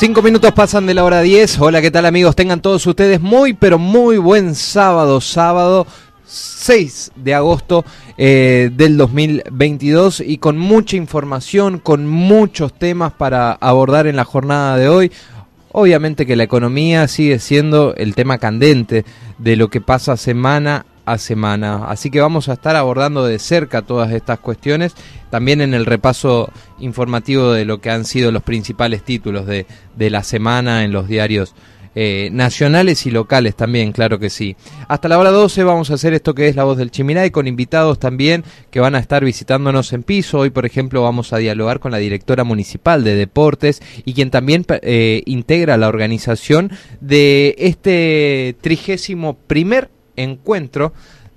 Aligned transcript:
Cinco 0.00 0.22
minutos 0.22 0.52
pasan 0.52 0.86
de 0.86 0.94
la 0.94 1.04
hora 1.04 1.20
10. 1.20 1.60
Hola, 1.60 1.82
¿qué 1.82 1.90
tal 1.90 2.06
amigos? 2.06 2.34
Tengan 2.34 2.62
todos 2.62 2.86
ustedes 2.86 3.20
muy, 3.20 3.52
pero 3.52 3.78
muy 3.78 4.16
buen 4.16 4.54
sábado, 4.54 5.20
sábado 5.20 5.86
6 6.24 7.12
de 7.16 7.34
agosto 7.34 7.84
eh, 8.16 8.70
del 8.72 8.96
2022 8.96 10.20
y 10.20 10.38
con 10.38 10.56
mucha 10.56 10.96
información, 10.96 11.78
con 11.78 12.06
muchos 12.06 12.72
temas 12.72 13.12
para 13.12 13.52
abordar 13.52 14.06
en 14.06 14.16
la 14.16 14.24
jornada 14.24 14.78
de 14.78 14.88
hoy. 14.88 15.12
Obviamente 15.70 16.24
que 16.24 16.34
la 16.34 16.44
economía 16.44 17.06
sigue 17.06 17.38
siendo 17.38 17.94
el 17.94 18.14
tema 18.14 18.38
candente 18.38 19.04
de 19.36 19.56
lo 19.56 19.68
que 19.68 19.82
pasa 19.82 20.16
semana 20.16 20.86
a 21.04 21.18
semana. 21.18 21.86
Así 21.86 22.10
que 22.10 22.20
vamos 22.20 22.48
a 22.48 22.54
estar 22.54 22.76
abordando 22.76 23.24
de 23.24 23.38
cerca 23.38 23.82
todas 23.82 24.12
estas 24.12 24.38
cuestiones, 24.38 24.94
también 25.30 25.60
en 25.60 25.74
el 25.74 25.86
repaso 25.86 26.50
informativo 26.78 27.52
de 27.52 27.64
lo 27.64 27.80
que 27.80 27.90
han 27.90 28.04
sido 28.04 28.32
los 28.32 28.42
principales 28.42 29.02
títulos 29.02 29.46
de, 29.46 29.66
de 29.96 30.10
la 30.10 30.22
semana 30.22 30.84
en 30.84 30.92
los 30.92 31.08
diarios 31.08 31.54
eh, 31.96 32.30
nacionales 32.32 33.04
y 33.06 33.10
locales 33.10 33.56
también, 33.56 33.90
claro 33.90 34.20
que 34.20 34.30
sí. 34.30 34.54
Hasta 34.86 35.08
la 35.08 35.18
hora 35.18 35.30
12 35.30 35.64
vamos 35.64 35.90
a 35.90 35.94
hacer 35.94 36.14
esto 36.14 36.34
que 36.34 36.46
es 36.46 36.54
La 36.54 36.62
Voz 36.62 36.78
del 36.78 36.92
Chimiray 36.92 37.32
con 37.32 37.48
invitados 37.48 37.98
también 37.98 38.44
que 38.70 38.78
van 38.78 38.94
a 38.94 39.00
estar 39.00 39.24
visitándonos 39.24 39.92
en 39.92 40.04
piso. 40.04 40.38
Hoy, 40.38 40.50
por 40.50 40.66
ejemplo, 40.66 41.02
vamos 41.02 41.32
a 41.32 41.38
dialogar 41.38 41.80
con 41.80 41.90
la 41.90 41.98
directora 41.98 42.44
municipal 42.44 43.02
de 43.02 43.16
deportes 43.16 43.82
y 44.04 44.14
quien 44.14 44.30
también 44.30 44.64
eh, 44.82 45.22
integra 45.26 45.76
la 45.76 45.88
organización 45.88 46.70
de 47.00 47.56
este 47.58 48.54
trigésimo 48.60 49.34
primer 49.34 49.90
encuentro 50.22 50.92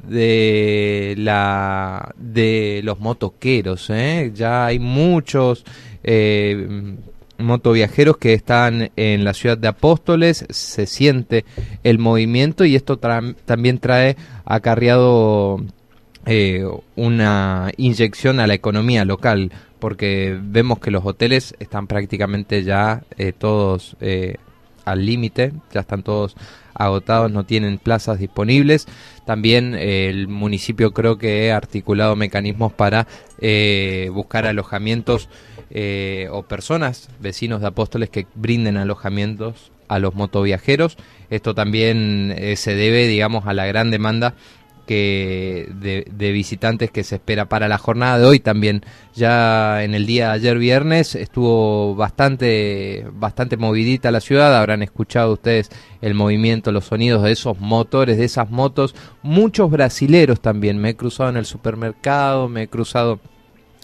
de 0.07 1.15
la 1.17 2.13
de 2.17 2.81
los 2.83 2.99
motoqueros 2.99 3.89
¿eh? 3.89 4.31
ya 4.35 4.65
hay 4.65 4.79
muchos 4.79 5.63
eh, 6.03 6.97
motoviajeros 7.37 8.17
que 8.17 8.33
están 8.33 8.91
en 8.95 9.23
la 9.23 9.33
ciudad 9.33 9.57
de 9.57 9.67
Apóstoles 9.67 10.45
se 10.49 10.85
siente 10.85 11.45
el 11.83 11.99
movimiento 11.99 12.65
y 12.65 12.75
esto 12.75 12.97
también 12.97 13.79
trae 13.79 14.17
acarreado 14.45 15.61
eh, 16.25 16.65
una 16.95 17.71
inyección 17.77 18.39
a 18.39 18.47
la 18.47 18.53
economía 18.53 19.05
local 19.05 19.51
porque 19.79 20.39
vemos 20.41 20.79
que 20.79 20.91
los 20.91 21.05
hoteles 21.05 21.55
están 21.59 21.87
prácticamente 21.87 22.63
ya 22.63 23.03
eh, 23.17 23.33
todos 23.33 23.97
eh, 23.99 24.37
al 24.85 25.05
límite 25.05 25.53
ya 25.71 25.81
están 25.81 26.03
todos 26.03 26.35
agotados, 26.73 27.31
no 27.31 27.45
tienen 27.45 27.77
plazas 27.77 28.19
disponibles. 28.19 28.87
También 29.25 29.75
eh, 29.75 30.09
el 30.09 30.27
municipio 30.27 30.91
creo 30.91 31.17
que 31.17 31.51
ha 31.51 31.57
articulado 31.57 32.15
mecanismos 32.15 32.73
para 32.73 33.07
eh, 33.39 34.09
buscar 34.13 34.45
alojamientos 34.45 35.29
eh, 35.69 36.27
o 36.31 36.43
personas, 36.43 37.09
vecinos 37.19 37.61
de 37.61 37.67
Apóstoles, 37.67 38.09
que 38.09 38.27
brinden 38.35 38.77
alojamientos 38.77 39.71
a 39.87 39.99
los 39.99 40.15
motoviajeros. 40.15 40.97
Esto 41.29 41.55
también 41.55 42.35
se 42.55 42.75
debe, 42.75 43.07
digamos, 43.07 43.47
a 43.47 43.53
la 43.53 43.65
gran 43.65 43.91
demanda 43.91 44.35
que 44.85 45.69
de, 45.79 46.31
visitantes 46.31 46.91
que 46.91 47.03
se 47.03 47.15
espera 47.15 47.49
para 47.49 47.67
la 47.67 47.77
jornada 47.77 48.19
de 48.19 48.25
hoy 48.25 48.39
también. 48.39 48.83
Ya 49.15 49.83
en 49.83 49.93
el 49.93 50.05
día 50.05 50.29
de 50.29 50.33
ayer 50.33 50.57
viernes 50.57 51.15
estuvo 51.15 51.95
bastante 51.95 53.05
bastante 53.13 53.57
movidita 53.57 54.11
la 54.11 54.21
ciudad. 54.21 54.55
Habrán 54.55 54.83
escuchado 54.83 55.33
ustedes 55.33 55.69
el 56.01 56.13
movimiento 56.13 56.71
los 56.71 56.85
sonidos 56.85 57.23
de 57.23 57.31
esos 57.31 57.59
motores 57.59 58.17
de 58.17 58.25
esas 58.25 58.49
motos. 58.49 58.95
Muchos 59.21 59.69
brasileros 59.71 60.41
también. 60.41 60.77
Me 60.77 60.89
he 60.89 60.95
cruzado 60.95 61.29
en 61.29 61.37
el 61.37 61.45
supermercado 61.45 62.49
me 62.49 62.63
he 62.63 62.67
cruzado 62.67 63.19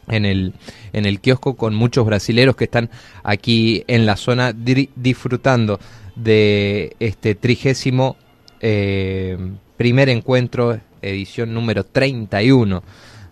en 0.08 0.26
el, 0.26 0.54
en 0.94 1.06
el 1.06 1.20
kiosco 1.20 1.56
con 1.56 1.76
muchos 1.76 2.06
brasileros 2.06 2.56
que 2.56 2.66
están 2.66 2.90
aquí 3.24 3.84
en 3.88 4.06
la 4.06 4.16
zona 4.16 4.54
disfrutando 4.54 5.80
de 6.16 6.96
este 7.00 7.36
trigésimo 7.36 8.18
eh, 8.60 9.38
primer 9.78 10.10
encuentro 10.10 10.80
edición 11.02 11.54
número 11.54 11.84
31 11.84 12.84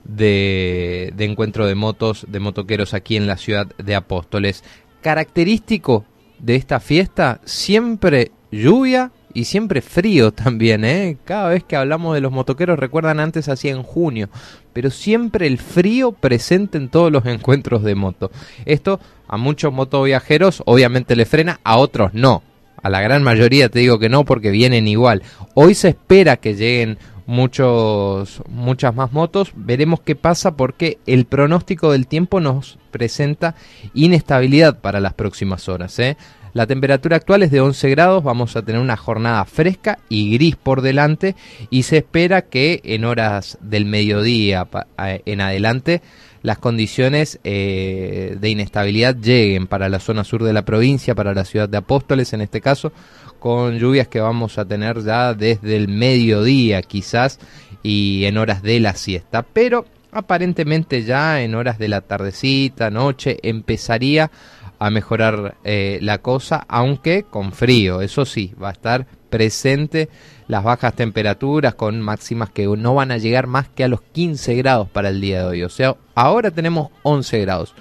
de, 0.04 1.14
de 1.16 1.26
encuentro 1.26 1.66
de 1.66 1.76
motos, 1.76 2.26
de 2.30 2.40
motoqueros 2.40 2.94
aquí 2.94 3.18
en 3.18 3.28
la 3.28 3.38
ciudad 3.38 3.68
de 3.78 3.96
Apóstoles. 3.96 4.64
Característico 5.02 6.06
de 6.40 6.56
esta 6.56 6.80
fiesta, 6.80 7.42
siempre 7.46 8.32
lluvia 8.52 9.12
y 9.34 9.46
siempre 9.46 9.82
frío 9.82 10.32
también, 10.32 10.84
¿eh? 10.84 11.18
Cada 11.24 11.50
vez 11.50 11.64
que 11.64 11.76
hablamos 11.76 12.16
de 12.16 12.22
los 12.22 12.32
motoqueros, 12.32 12.80
recuerdan 12.80 13.20
antes 13.20 13.50
así 13.50 13.70
en 13.70 13.84
junio, 13.84 14.30
pero 14.74 14.90
siempre 14.90 15.48
el 15.48 15.58
frío 15.58 16.12
presente 16.12 16.78
en 16.78 16.90
todos 16.90 17.12
los 17.12 17.26
encuentros 17.26 17.84
de 17.84 17.96
moto. 17.96 18.32
Esto 18.66 19.00
a 19.28 19.38
muchos 19.38 19.74
motoviajeros 19.74 20.64
obviamente 20.66 21.16
le 21.16 21.26
frena, 21.26 21.60
a 21.64 21.78
otros 21.78 22.14
no. 22.14 22.42
A 22.82 22.90
la 22.90 23.02
gran 23.02 23.24
mayoría 23.24 23.70
te 23.70 23.80
digo 23.80 24.00
que 24.00 24.10
no 24.10 24.24
porque 24.24 24.52
vienen 24.52 24.88
igual. 24.88 25.24
Hoy 25.56 25.74
se 25.74 25.90
espera 25.90 26.38
que 26.38 26.56
lleguen 26.56 26.98
muchos, 27.28 28.42
muchas 28.50 28.96
más 28.96 29.14
motos. 29.14 29.52
Veremos 29.56 30.00
qué 30.00 30.16
pasa 30.16 30.56
porque 30.56 30.98
el 31.06 31.26
pronóstico 31.26 31.92
del 31.92 32.08
tiempo 32.08 32.40
nos 32.40 32.80
presenta 32.90 33.54
inestabilidad 33.94 34.80
para 34.80 35.00
las 35.00 35.14
próximas 35.14 35.70
horas. 35.70 36.00
¿eh? 36.00 36.18
La 36.54 36.66
temperatura 36.66 37.18
actual 37.18 37.44
es 37.44 37.52
de 37.52 37.62
11 37.62 37.90
grados, 37.92 38.24
vamos 38.24 38.56
a 38.56 38.64
tener 38.64 38.82
una 38.82 38.98
jornada 38.98 39.46
fresca 39.46 40.00
y 40.10 40.34
gris 40.34 40.56
por 40.56 40.82
delante 40.82 41.36
y 41.70 41.84
se 41.84 41.98
espera 41.98 42.44
que 42.44 42.82
en 42.84 43.06
horas 43.06 43.60
del 43.62 43.86
mediodía 43.86 44.68
en 44.98 45.42
adelante 45.42 46.02
las 46.42 46.58
condiciones 46.58 47.40
eh, 47.44 48.38
de 48.40 48.50
inestabilidad 48.50 49.16
lleguen 49.18 49.68
para 49.68 49.90
la 49.90 50.00
zona 50.00 50.24
sur 50.24 50.44
de 50.44 50.54
la 50.54 50.66
provincia, 50.66 51.14
para 51.14 51.34
la 51.34 51.46
ciudad 51.46 51.68
de 51.68 51.78
Apóstoles 51.78 52.34
en 52.34 52.42
este 52.42 52.62
caso, 52.62 52.94
con 53.40 53.78
lluvias 53.80 54.08
que 54.08 54.20
vamos 54.20 54.58
a 54.58 54.66
tener 54.66 55.04
ya 55.04 55.34
desde 55.34 55.76
el 55.76 55.88
mediodía 55.88 56.82
quizás 56.82 57.40
y 57.84 58.26
en 58.26 58.38
horas 58.38 58.62
de 58.62 58.80
la 58.80 58.94
siesta, 58.96 59.44
pero 59.44 59.86
aparentemente 60.12 61.04
ya 61.04 61.42
en 61.42 61.56
horas 61.56 61.78
de 61.78 61.88
la 61.88 62.02
tardecita, 62.02 62.90
noche, 62.90 63.38
empezaría 63.44 64.32
a 64.80 64.90
mejorar 64.90 65.56
eh, 65.64 66.00
la 66.02 66.20
cosa, 66.20 66.66
aunque 66.68 67.24
con 67.24 67.52
frío, 67.52 68.02
eso 68.02 68.26
sí, 68.26 68.54
va 68.62 68.70
a 68.70 68.74
estar 68.74 69.08
presente 69.30 70.10
las 70.48 70.64
bajas 70.64 70.94
temperaturas 70.94 71.76
con 71.76 72.02
máximas 72.02 72.50
que 72.50 72.68
no 72.68 72.96
van 72.96 73.12
a 73.12 73.18
llegar 73.18 73.48
más 73.48 73.68
que 73.70 73.84
a 73.84 73.88
los 73.88 74.02
15 74.02 74.56
grados 74.56 74.90
para 74.90 75.10
el 75.10 75.20
día 75.20 75.42
de 75.42 75.48
hoy, 75.48 75.64
o 75.64 75.70
sea, 75.70 75.96
ahora 76.16 76.52
tenemos 76.52 76.90
11 77.04 77.40
grados. 77.42 77.74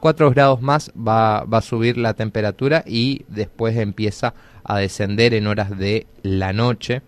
4 0.00 0.30
grados 0.30 0.62
más 0.62 0.92
va, 0.96 1.42
va 1.42 1.58
a 1.58 1.62
subir 1.62 1.98
la 1.98 2.14
temperatura 2.14 2.84
y 2.86 3.24
después 3.26 3.76
empieza 3.76 4.28
a 4.28 4.34
descender 4.76 5.32
en 5.34 5.46
horas 5.46 5.76
de 5.76 6.06
la 6.22 6.52
noche, 6.52 7.00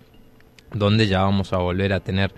donde 0.72 1.06
ya 1.06 1.22
vamos 1.22 1.52
a 1.52 1.58
volver 1.58 1.92
a 1.92 2.00
tener 2.00 2.32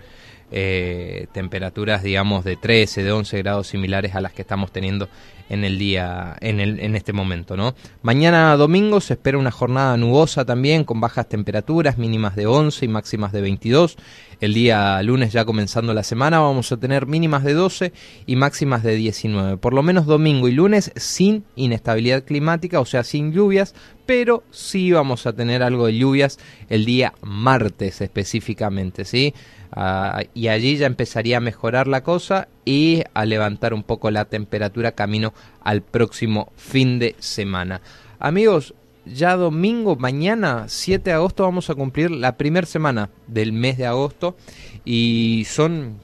eh, 0.51 1.27
temperaturas, 1.31 2.03
digamos, 2.03 2.43
de 2.43 2.57
13, 2.57 3.03
de 3.03 3.11
11 3.11 3.37
grados 3.39 3.67
similares 3.67 4.15
a 4.15 4.21
las 4.21 4.33
que 4.33 4.41
estamos 4.41 4.71
teniendo 4.71 5.09
en 5.49 5.63
el 5.63 5.77
día, 5.77 6.35
en, 6.41 6.59
el, 6.59 6.79
en 6.79 6.95
este 6.95 7.13
momento, 7.13 7.57
¿no? 7.57 7.75
Mañana 8.01 8.55
domingo 8.55 9.01
se 9.01 9.13
espera 9.13 9.37
una 9.37 9.51
jornada 9.51 9.97
nubosa 9.97 10.45
también, 10.45 10.83
con 10.83 11.01
bajas 11.01 11.27
temperaturas, 11.29 11.97
mínimas 11.97 12.35
de 12.35 12.47
11 12.47 12.85
y 12.85 12.87
máximas 12.87 13.31
de 13.31 13.41
22. 13.41 13.97
El 14.39 14.53
día 14.53 15.01
lunes, 15.03 15.31
ya 15.31 15.45
comenzando 15.45 15.93
la 15.93 16.03
semana, 16.03 16.39
vamos 16.39 16.71
a 16.71 16.77
tener 16.77 17.07
mínimas 17.07 17.43
de 17.43 17.53
12 17.53 17.93
y 18.25 18.35
máximas 18.35 18.83
de 18.83 18.95
19. 18.95 19.57
Por 19.57 19.73
lo 19.73 19.83
menos 19.83 20.05
domingo 20.05 20.47
y 20.47 20.51
lunes 20.51 20.91
sin 20.95 21.45
inestabilidad 21.55 22.23
climática, 22.23 22.79
o 22.79 22.85
sea, 22.85 23.03
sin 23.03 23.31
lluvias, 23.31 23.73
pero 24.05 24.43
sí 24.51 24.91
vamos 24.91 25.25
a 25.25 25.33
tener 25.33 25.63
algo 25.63 25.85
de 25.85 25.97
lluvias 25.97 26.39
el 26.69 26.85
día 26.85 27.13
martes 27.21 28.01
específicamente, 28.01 29.05
¿sí? 29.05 29.33
Y 30.33 30.47
allí 30.47 30.77
ya 30.77 30.85
empezaría 30.85 31.37
a 31.37 31.41
mejorar 31.41 31.87
la 31.87 32.03
cosa 32.03 32.47
y 32.65 33.03
a 33.13 33.25
levantar 33.25 33.73
un 33.73 33.83
poco 33.83 34.11
la 34.11 34.25
temperatura 34.25 34.91
camino 34.91 35.33
al 35.61 35.81
próximo 35.81 36.51
fin 36.55 36.99
de 36.99 37.15
semana. 37.19 37.81
Amigos, 38.19 38.75
ya 39.05 39.35
domingo, 39.35 39.95
mañana 39.95 40.65
7 40.67 41.09
de 41.09 41.15
agosto 41.15 41.43
vamos 41.43 41.69
a 41.69 41.75
cumplir 41.75 42.11
la 42.11 42.37
primera 42.37 42.65
semana 42.65 43.09
del 43.27 43.51
mes 43.51 43.77
de 43.77 43.85
agosto 43.85 44.37
y 44.85 45.43
son 45.47 45.99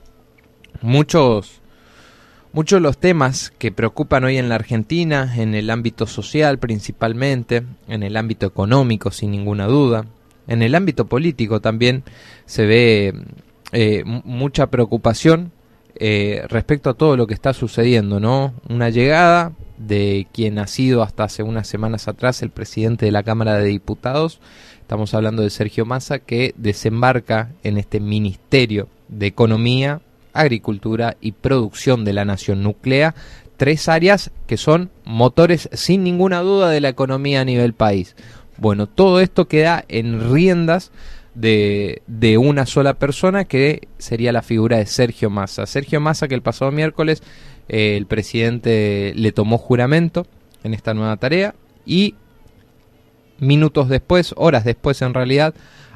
muchos 0.81 1.61
muchos 2.51 2.81
los 2.81 2.97
temas 2.97 3.53
que 3.57 3.71
preocupan 3.71 4.23
hoy 4.23 4.37
en 4.37 4.49
la 4.49 4.55
Argentina, 4.55 5.33
en 5.37 5.53
el 5.55 5.69
ámbito 5.69 6.07
social 6.07 6.57
principalmente, 6.57 7.63
en 7.87 8.03
el 8.03 8.17
ámbito 8.17 8.47
económico 8.47 9.11
sin 9.11 9.31
ninguna 9.31 9.67
duda, 9.67 10.05
en 10.47 10.61
el 10.61 10.75
ámbito 10.75 11.05
político 11.05 11.61
también 11.61 12.03
se 12.45 12.65
ve 12.65 13.13
eh, 13.71 14.03
mucha 14.05 14.67
preocupación 14.67 15.51
eh, 15.95 16.43
respecto 16.49 16.89
a 16.89 16.93
todo 16.93 17.17
lo 17.17 17.27
que 17.27 17.33
está 17.33 17.53
sucediendo, 17.53 18.19
¿no? 18.19 18.53
Una 18.69 18.89
llegada 18.89 19.53
de 19.77 20.27
quien 20.33 20.59
ha 20.59 20.67
sido 20.67 21.03
hasta 21.03 21.23
hace 21.25 21.43
unas 21.43 21.67
semanas 21.67 22.07
atrás 22.07 22.41
el 22.41 22.51
presidente 22.51 23.05
de 23.05 23.11
la 23.11 23.23
Cámara 23.23 23.55
de 23.55 23.65
Diputados, 23.65 24.39
estamos 24.81 25.13
hablando 25.13 25.41
de 25.41 25.49
Sergio 25.49 25.85
Massa, 25.85 26.19
que 26.19 26.53
desembarca 26.57 27.51
en 27.63 27.77
este 27.77 27.99
Ministerio 27.99 28.87
de 29.07 29.27
Economía, 29.27 30.01
Agricultura 30.33 31.17
y 31.21 31.33
Producción 31.33 32.05
de 32.05 32.13
la 32.13 32.25
Nación 32.25 32.63
Nuclea, 32.63 33.15
tres 33.57 33.89
áreas 33.89 34.31
que 34.47 34.57
son 34.57 34.89
motores 35.05 35.69
sin 35.73 36.03
ninguna 36.03 36.39
duda 36.39 36.69
de 36.69 36.81
la 36.81 36.89
economía 36.89 37.41
a 37.41 37.45
nivel 37.45 37.73
país. 37.73 38.15
Bueno, 38.57 38.87
todo 38.87 39.19
esto 39.19 39.47
queda 39.47 39.83
en 39.89 40.31
riendas 40.31 40.91
de, 41.39 42.37
una 42.37 42.65
sola 42.65 42.95
persona 42.95 43.45
que 43.45 43.87
sería 43.97 44.31
la 44.31 44.41
figura 44.41 44.77
de 44.77 44.85
Sergio 44.85 45.29
Massa. 45.29 45.65
Sergio 45.65 45.99
Massa 46.01 46.27
que 46.27 46.35
el 46.35 46.41
pasado 46.41 46.71
miércoles 46.71 47.23
eh, 47.67 47.95
el 47.97 48.05
presidente 48.05 49.13
le 49.15 49.31
tomó 49.31 49.57
juramento 49.57 50.25
en 50.63 50.73
esta 50.73 50.93
nueva 50.93 51.17
tarea 51.17 51.55
y 51.85 52.15
minutos 53.39 53.87
después, 53.87 54.33
horas 54.35 54.65
después 54.65 55.01
en 55.01 55.13
realidad, 55.13 55.53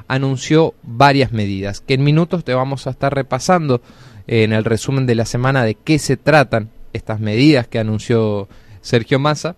anunció 0.08 0.74
varias 0.82 1.32
medidas 1.32 1.80
que 1.80 1.94
en 1.94 2.04
minutos 2.04 2.44
te 2.44 2.54
vamos 2.54 2.86
a 2.86 2.90
estar 2.90 3.14
repasando 3.14 3.82
en 4.26 4.52
el 4.52 4.64
resumen 4.64 5.06
de 5.06 5.14
la 5.14 5.26
semana 5.26 5.64
de 5.64 5.74
qué 5.74 5.98
se 5.98 6.16
tratan 6.16 6.70
estas 6.94 7.20
medidas 7.20 7.68
que 7.68 7.78
anunció 7.78 8.48
Sergio 8.80 9.18
Massa. 9.18 9.56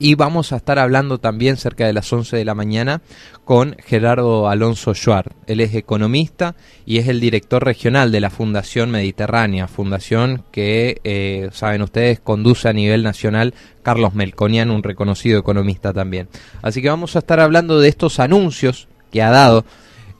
Y 0.00 0.14
vamos 0.14 0.52
a 0.52 0.56
estar 0.56 0.78
hablando 0.78 1.18
también 1.18 1.56
cerca 1.56 1.86
de 1.86 1.92
las 1.92 2.12
11 2.12 2.36
de 2.36 2.44
la 2.44 2.54
mañana 2.54 3.02
con 3.44 3.76
Gerardo 3.84 4.48
Alonso 4.48 4.94
Schwar. 4.94 5.34
Él 5.46 5.60
es 5.60 5.74
economista 5.74 6.54
y 6.86 6.98
es 6.98 7.08
el 7.08 7.18
director 7.18 7.64
regional 7.64 8.12
de 8.12 8.20
la 8.20 8.30
Fundación 8.30 8.90
Mediterránea, 8.90 9.66
fundación 9.66 10.44
que, 10.52 11.00
eh, 11.02 11.48
saben 11.52 11.82
ustedes, 11.82 12.20
conduce 12.20 12.68
a 12.68 12.72
nivel 12.72 13.02
nacional 13.02 13.54
Carlos 13.82 14.14
Melconian, 14.14 14.70
un 14.70 14.84
reconocido 14.84 15.40
economista 15.40 15.92
también. 15.92 16.28
Así 16.62 16.80
que 16.80 16.90
vamos 16.90 17.16
a 17.16 17.20
estar 17.20 17.40
hablando 17.40 17.80
de 17.80 17.88
estos 17.88 18.20
anuncios 18.20 18.86
que 19.10 19.22
ha 19.22 19.30
dado 19.30 19.64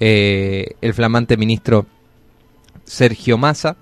eh, 0.00 0.74
el 0.80 0.94
flamante 0.94 1.36
ministro 1.36 1.86
Sergio 2.84 3.38
Massa. 3.38 3.76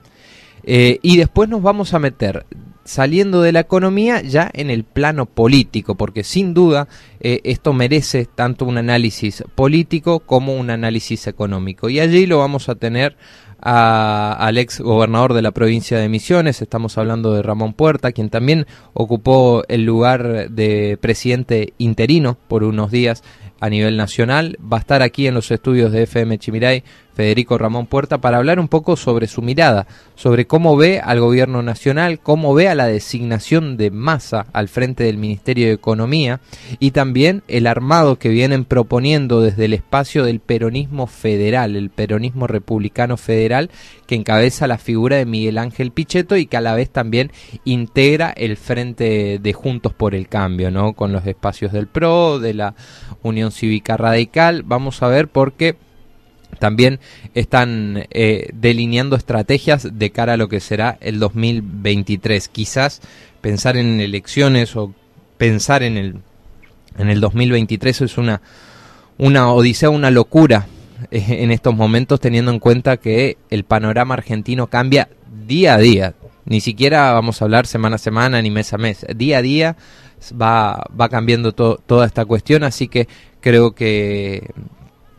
Eh, 0.64 0.99
y 1.00 1.16
después 1.16 1.49
nos 1.49 1.62
vamos 1.62 1.94
a 1.94 2.00
meter 2.00 2.44
saliendo 2.86 3.42
de 3.42 3.52
la 3.52 3.60
economía 3.60 4.22
ya 4.22 4.50
en 4.54 4.70
el 4.70 4.84
plano 4.84 5.26
político, 5.26 5.96
porque 5.96 6.24
sin 6.24 6.54
duda 6.54 6.88
eh, 7.20 7.40
esto 7.44 7.72
merece 7.72 8.26
tanto 8.26 8.64
un 8.64 8.78
análisis 8.78 9.44
político 9.54 10.20
como 10.20 10.54
un 10.54 10.70
análisis 10.70 11.26
económico. 11.26 11.90
Y 11.90 12.00
allí 12.00 12.26
lo 12.26 12.38
vamos 12.38 12.68
a 12.68 12.76
tener 12.76 13.16
al 13.58 14.58
ex 14.58 14.80
gobernador 14.80 15.32
de 15.32 15.42
la 15.42 15.50
provincia 15.50 15.98
de 15.98 16.08
Misiones, 16.08 16.62
estamos 16.62 16.98
hablando 16.98 17.32
de 17.32 17.42
Ramón 17.42 17.72
Puerta, 17.72 18.12
quien 18.12 18.30
también 18.30 18.66
ocupó 18.92 19.64
el 19.68 19.84
lugar 19.84 20.50
de 20.50 20.98
presidente 21.00 21.72
interino 21.78 22.36
por 22.48 22.64
unos 22.64 22.90
días 22.90 23.24
a 23.58 23.70
nivel 23.70 23.96
nacional. 23.96 24.58
Va 24.60 24.76
a 24.76 24.80
estar 24.80 25.02
aquí 25.02 25.26
en 25.26 25.34
los 25.34 25.50
estudios 25.50 25.90
de 25.90 26.02
FM 26.02 26.38
Chimiray 26.38 26.84
Federico 27.16 27.56
Ramón 27.56 27.86
Puerta 27.86 28.18
para 28.18 28.36
hablar 28.36 28.60
un 28.60 28.68
poco 28.68 28.94
sobre 28.94 29.26
su 29.26 29.40
mirada, 29.40 29.86
sobre 30.16 30.46
cómo 30.46 30.76
ve 30.76 31.00
al 31.02 31.18
gobierno 31.18 31.62
nacional, 31.62 32.20
cómo 32.20 32.52
ve 32.52 32.68
a 32.68 32.74
la 32.74 32.86
designación 32.86 33.78
de 33.78 33.90
masa 33.90 34.44
al 34.52 34.68
frente 34.68 35.04
del 35.04 35.16
Ministerio 35.16 35.66
de 35.66 35.72
Economía 35.72 36.40
y 36.78 36.90
también 36.90 37.42
el 37.48 37.66
armado 37.66 38.18
que 38.18 38.28
vienen 38.28 38.66
proponiendo 38.66 39.40
desde 39.40 39.64
el 39.64 39.72
espacio 39.72 40.24
del 40.24 40.40
peronismo 40.40 41.06
federal, 41.06 41.74
el 41.74 41.88
peronismo 41.88 42.46
republicano 42.46 43.16
federal, 43.16 43.70
que 44.06 44.14
encabeza 44.14 44.66
la 44.66 44.76
figura 44.76 45.16
de 45.16 45.24
Miguel 45.24 45.56
Ángel 45.56 45.92
Pichetto 45.92 46.36
y 46.36 46.44
que 46.44 46.58
a 46.58 46.60
la 46.60 46.74
vez 46.74 46.90
también 46.90 47.32
integra 47.64 48.28
el 48.30 48.58
frente 48.58 49.38
de 49.38 49.52
Juntos 49.54 49.94
por 49.94 50.14
el 50.14 50.28
Cambio, 50.28 50.70
¿no? 50.70 50.92
Con 50.92 51.12
los 51.12 51.26
espacios 51.26 51.72
del 51.72 51.86
PRO, 51.86 52.40
de 52.40 52.52
la 52.52 52.74
Unión 53.22 53.52
Cívica 53.52 53.96
Radical. 53.96 54.64
Vamos 54.64 55.02
a 55.02 55.08
ver 55.08 55.28
por 55.28 55.54
qué 55.54 55.76
también 56.58 57.00
están 57.34 58.06
eh, 58.10 58.50
delineando 58.54 59.16
estrategias 59.16 59.88
de 59.98 60.10
cara 60.10 60.34
a 60.34 60.36
lo 60.36 60.48
que 60.48 60.60
será 60.60 60.98
el 61.00 61.18
2023. 61.18 62.48
Quizás 62.48 63.00
pensar 63.40 63.76
en 63.76 64.00
elecciones 64.00 64.76
o 64.76 64.92
pensar 65.38 65.82
en 65.82 65.96
el, 65.96 66.16
en 66.98 67.10
el 67.10 67.20
2023 67.20 68.02
es 68.02 68.18
una, 68.18 68.40
una 69.18 69.52
odisea, 69.52 69.90
una 69.90 70.10
locura 70.10 70.66
eh, 71.10 71.24
en 71.28 71.50
estos 71.50 71.74
momentos 71.74 72.20
teniendo 72.20 72.50
en 72.50 72.58
cuenta 72.58 72.96
que 72.96 73.36
el 73.50 73.64
panorama 73.64 74.14
argentino 74.14 74.66
cambia 74.66 75.08
día 75.46 75.74
a 75.74 75.78
día. 75.78 76.14
Ni 76.44 76.60
siquiera 76.60 77.12
vamos 77.12 77.40
a 77.40 77.44
hablar 77.44 77.66
semana 77.66 77.96
a 77.96 77.98
semana 77.98 78.40
ni 78.40 78.50
mes 78.50 78.72
a 78.72 78.78
mes. 78.78 79.04
Día 79.14 79.38
a 79.38 79.42
día 79.42 79.76
va, 80.40 80.84
va 80.98 81.08
cambiando 81.08 81.52
toda 81.52 82.06
esta 82.06 82.24
cuestión, 82.24 82.62
así 82.62 82.88
que 82.88 83.08
creo 83.40 83.74
que 83.74 84.48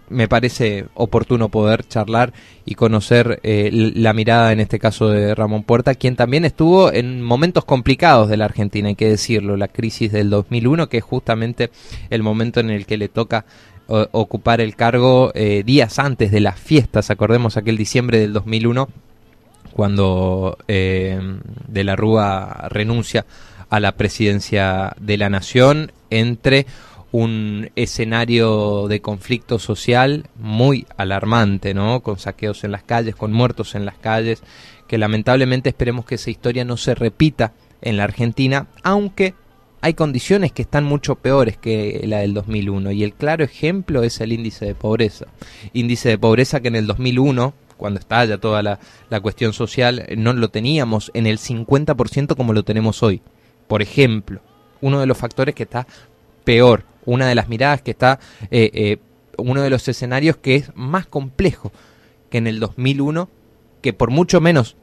me 0.10 0.28
parece 0.28 0.86
oportuno 0.94 1.50
poder 1.50 1.86
charlar 1.88 2.34
y 2.66 2.76
conocer 2.76 3.40
eh, 3.44 3.70
la 3.72 4.14
mirada 4.14 4.52
en 4.52 4.60
este 4.60 4.80
caso 4.80 5.10
de 5.10 5.36
Ramón 5.36 5.64
Puerta, 5.64 5.96
quien 5.96 6.16
también 6.16 6.46
estuvo 6.46 6.92
en 6.92 7.22
momentos 7.22 7.66
complicados 7.66 8.30
de 8.30 8.38
la 8.38 8.46
Argentina, 8.46 8.90
hay 8.90 8.96
que 8.96 9.10
decirlo, 9.10 9.58
la 9.58 9.68
crisis 9.68 10.12
del 10.12 10.30
2001, 10.30 10.90
que 10.90 10.98
es 10.98 11.04
justamente 11.04 11.70
el 12.10 12.24
momento 12.24 12.60
en 12.60 12.70
el 12.70 12.86
que 12.86 12.98
le 12.98 13.10
toca 13.10 13.46
ocupar 13.88 14.60
el 14.60 14.76
cargo 14.76 15.32
eh, 15.34 15.64
días 15.66 15.98
antes 15.98 16.32
de 16.32 16.42
las 16.42 16.60
fiestas, 16.60 17.10
acordemos 17.10 17.56
aquel 17.56 17.78
diciembre 17.78 18.20
del 18.20 18.34
2001, 18.34 18.90
cuando 19.72 20.58
eh, 20.68 21.20
de 21.68 21.84
la 21.84 21.96
Rúa 21.96 22.68
renuncia 22.70 23.26
a 23.70 23.80
la 23.80 23.94
presidencia 23.94 24.96
de 25.00 25.18
la 25.18 25.30
Nación 25.30 25.92
entre 26.10 26.66
un 27.12 27.72
escenario 27.76 28.88
de 28.88 29.02
conflicto 29.02 29.60
social 29.60 30.30
muy 30.36 30.86
alarmante, 30.98 31.74
¿no? 31.74 32.02
Con 32.02 32.20
saqueos 32.20 32.64
en 32.64 32.72
las 32.72 32.84
calles, 32.84 33.16
con 33.16 33.32
muertos 33.32 33.76
en 33.76 33.86
las 33.86 33.98
calles, 33.98 34.44
que 34.88 34.98
lamentablemente 34.98 35.70
esperemos 35.70 36.06
que 36.06 36.16
esa 36.16 36.30
historia 36.30 36.66
no 36.66 36.78
se 36.78 36.96
repita 36.96 37.54
en 37.82 37.98
la 37.98 38.04
Argentina, 38.04 38.68
aunque 38.84 39.36
hay 39.82 39.94
condiciones 39.94 40.52
que 40.52 40.64
están 40.64 40.84
mucho 40.84 41.16
peores 41.16 41.58
que 41.58 42.04
la 42.06 42.20
del 42.20 42.34
2001 42.34 42.92
y 42.92 43.04
el 43.04 43.14
claro 43.14 43.44
ejemplo 43.44 44.04
es 44.04 44.20
el 44.20 44.34
índice 44.34 44.66
de 44.66 44.76
pobreza. 44.76 45.28
Índice 45.74 46.10
de 46.10 46.18
pobreza 46.18 46.60
que 46.60 46.68
en 46.68 46.76
el 46.76 46.88
2001 46.88 47.54
cuando 47.78 48.00
estalla 48.00 48.40
toda 48.40 48.64
la, 48.64 48.80
la 49.10 49.22
cuestión 49.22 49.54
social, 49.54 50.06
no 50.18 50.34
lo 50.34 50.50
teníamos 50.50 51.12
en 51.14 51.28
el 51.28 51.38
50% 51.38 52.36
como 52.36 52.54
lo 52.54 52.64
tenemos 52.64 53.04
hoy. 53.04 53.22
Por 53.68 53.82
ejemplo, 53.82 54.42
uno 54.82 55.00
de 55.00 55.06
los 55.06 55.18
factores 55.18 55.56
que 55.56 55.64
está 55.64 55.88
peor 56.44 56.84
una 57.08 57.28
de 57.28 57.36
las 57.36 57.48
miradas 57.48 57.82
que 57.82 57.92
está, 57.92 58.20
eh, 58.52 58.70
eh, 58.74 58.98
uno 59.38 59.62
de 59.62 59.70
los 59.70 59.88
escenarios 59.88 60.38
que 60.38 60.56
es 60.56 60.72
más 60.76 61.08
complejo 61.08 61.72
que 62.30 62.38
en 62.38 62.48
el 62.48 62.60
2001, 62.60 63.30
que 63.82 63.94
por 63.94 64.12
mucho 64.12 64.42
menos, 64.42 64.76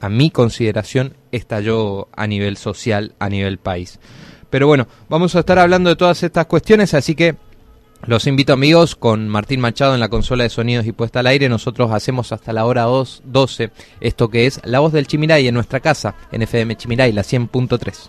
a 0.00 0.08
mi 0.08 0.30
consideración, 0.30 1.14
estalló 1.30 2.08
a 2.16 2.26
nivel 2.26 2.56
social, 2.56 3.14
a 3.18 3.28
nivel 3.28 3.58
país. 3.58 4.00
Pero 4.48 4.66
bueno, 4.66 4.88
vamos 5.10 5.36
a 5.36 5.40
estar 5.40 5.58
hablando 5.58 5.90
de 5.90 5.96
todas 5.96 6.22
estas 6.22 6.46
cuestiones, 6.46 6.94
así 6.94 7.14
que 7.14 7.36
los 8.06 8.26
invito 8.26 8.54
amigos 8.54 8.96
con 8.96 9.28
Martín 9.28 9.60
Machado 9.60 9.92
en 9.92 10.00
la 10.00 10.08
consola 10.08 10.44
de 10.44 10.50
sonidos 10.50 10.86
y 10.86 10.92
puesta 10.92 11.20
al 11.20 11.26
aire. 11.26 11.50
Nosotros 11.50 11.90
hacemos 11.90 12.32
hasta 12.32 12.54
la 12.54 12.64
hora 12.64 12.84
2, 12.84 13.22
12 13.26 13.70
esto 14.00 14.30
que 14.30 14.46
es 14.46 14.60
La 14.64 14.78
Voz 14.78 14.92
del 14.92 15.06
Chimiray 15.06 15.48
en 15.48 15.54
nuestra 15.54 15.80
casa, 15.80 16.14
en 16.32 16.42
FM 16.42 16.76
Chimiray, 16.76 17.12
la 17.12 17.22
100.3. 17.22 18.08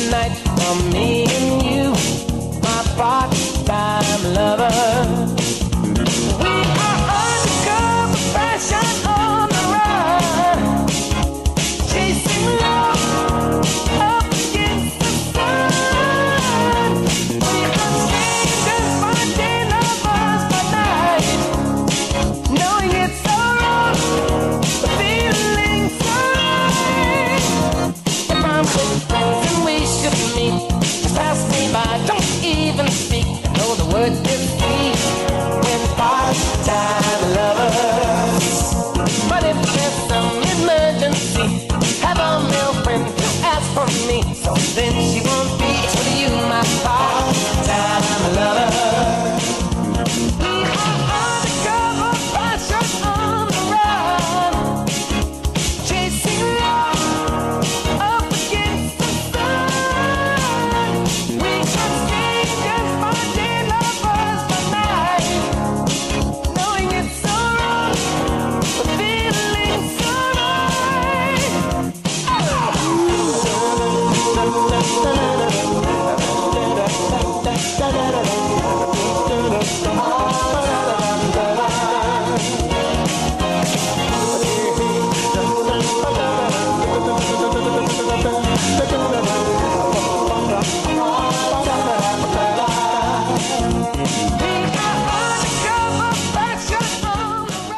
tonight's 0.00 0.40
the 0.42 0.50
night 0.50 0.58
for 0.58 0.94
me 0.94 1.26
and 1.28 1.62
you, 1.62 2.60
my 2.62 2.82
part-time 2.96 4.34
lover. 4.34 5.19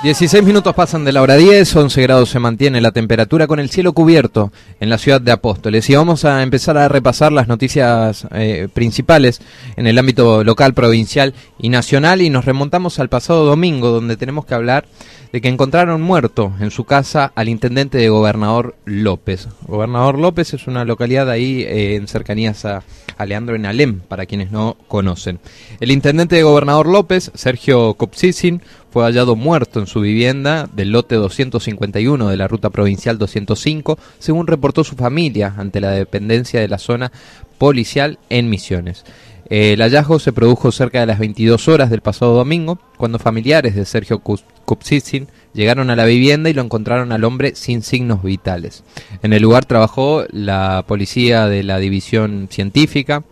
16 0.02 0.42
minutos 0.42 0.74
pasan 0.74 1.04
de 1.04 1.12
la 1.12 1.22
hora 1.22 1.36
10, 1.36 1.76
11 1.76 2.02
grados 2.02 2.30
se 2.30 2.40
mantiene 2.40 2.80
la 2.80 2.90
temperatura 2.90 3.46
con 3.46 3.60
el 3.60 3.70
cielo 3.70 3.92
cubierto 3.92 4.50
en 4.80 4.90
la 4.90 4.98
ciudad 4.98 5.20
de 5.20 5.30
Apóstoles. 5.30 5.88
Y 5.88 5.94
vamos 5.94 6.24
a 6.24 6.42
empezar 6.42 6.76
a 6.76 6.88
repasar 6.88 7.30
las 7.30 7.46
noticias 7.46 8.26
eh, 8.32 8.66
principales 8.74 9.40
en 9.76 9.86
el 9.86 9.96
ámbito 9.96 10.42
local, 10.42 10.74
provincial 10.74 11.34
y 11.56 11.68
nacional. 11.68 12.20
Y 12.20 12.30
nos 12.30 12.46
remontamos 12.46 12.98
al 12.98 13.10
pasado 13.10 13.44
domingo, 13.44 13.90
donde 13.90 14.16
tenemos 14.16 14.44
que 14.44 14.54
hablar 14.54 14.86
de 15.32 15.40
que 15.40 15.48
encontraron 15.48 16.02
muerto 16.02 16.52
en 16.58 16.72
su 16.72 16.84
casa 16.84 17.30
al 17.36 17.48
intendente 17.48 17.96
de 17.96 18.08
Gobernador 18.08 18.74
López. 18.84 19.48
Gobernador 19.68 20.18
López 20.18 20.52
es 20.52 20.66
una 20.66 20.84
localidad 20.84 21.30
ahí 21.30 21.62
eh, 21.62 21.94
en 21.94 22.08
cercanías 22.08 22.64
a, 22.64 22.82
a 23.16 23.24
Leandro 23.24 23.54
en 23.54 23.66
Alem, 23.66 24.00
para 24.00 24.26
quienes 24.26 24.50
no 24.50 24.76
conocen. 24.88 25.38
El 25.80 25.90
intendente 25.90 26.36
de 26.36 26.42
Gobernador 26.42 26.86
López, 26.86 27.30
Sergio 27.34 27.94
Copsicin, 27.94 28.60
fue 28.92 29.04
hallado 29.04 29.36
muerto 29.36 29.80
en 29.80 29.86
su 29.86 30.00
vivienda 30.00 30.68
del 30.74 30.92
lote 30.92 31.14
251 31.14 32.28
de 32.28 32.36
la 32.36 32.46
ruta 32.46 32.68
provincial 32.68 33.16
205, 33.16 33.98
según 34.18 34.46
reportó 34.46 34.84
su 34.84 34.96
familia 34.96 35.54
ante 35.56 35.80
la 35.80 35.92
dependencia 35.92 36.60
de 36.60 36.68
la 36.68 36.76
zona 36.76 37.10
policial 37.56 38.18
en 38.28 38.50
Misiones. 38.50 39.04
El 39.48 39.80
hallazgo 39.80 40.18
se 40.18 40.32
produjo 40.32 40.72
cerca 40.72 41.00
de 41.00 41.06
las 41.06 41.18
22 41.18 41.68
horas 41.68 41.88
del 41.88 42.02
pasado 42.02 42.34
domingo, 42.34 42.78
cuando 42.98 43.18
familiares 43.18 43.74
de 43.74 43.86
Sergio 43.86 44.20
Kupsitsin 44.20 45.26
llegaron 45.54 45.88
a 45.88 45.96
la 45.96 46.04
vivienda 46.04 46.50
y 46.50 46.54
lo 46.54 46.62
encontraron 46.62 47.12
al 47.12 47.24
hombre 47.24 47.54
sin 47.54 47.82
signos 47.82 48.22
vitales. 48.22 48.84
En 49.22 49.32
el 49.32 49.42
lugar 49.42 49.64
trabajó 49.64 50.24
la 50.30 50.84
policía 50.86 51.46
de 51.46 51.62
la 51.62 51.78
división 51.78 52.48
científica. 52.50 53.24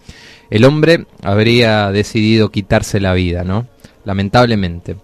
El 0.49 0.65
hombre 0.65 1.05
habría 1.23 1.91
decidido 1.91 2.51
quitarse 2.51 2.99
la 2.99 3.13
vida, 3.13 3.45
¿no? 3.45 3.67
Lamentablemente. 4.05 4.97